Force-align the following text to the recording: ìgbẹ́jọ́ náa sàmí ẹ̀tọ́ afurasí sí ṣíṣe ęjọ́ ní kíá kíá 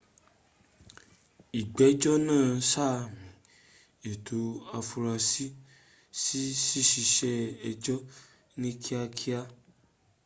ìgbẹ́jọ́ 1.59 2.15
náa 2.27 2.47
sàmí 2.69 3.27
ẹ̀tọ́ 4.11 4.43
afurasí 4.77 5.45
sí 6.21 6.41
ṣíṣe 6.91 7.33
ęjọ́ 7.69 7.99
ní 8.59 8.69
kíá 8.83 9.03
kíá 9.17 9.41